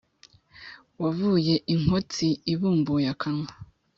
wavuye 1.01 1.53
inkotsi 1.73 2.27
ibumbuye 2.53 3.07
akanwa 3.13 3.51